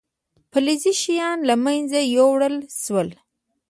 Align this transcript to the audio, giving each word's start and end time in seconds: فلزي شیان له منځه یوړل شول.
فلزي 0.51 0.93
شیان 1.01 1.37
له 1.49 1.55
منځه 1.65 1.99
یوړل 2.17 2.55
شول. 2.83 3.09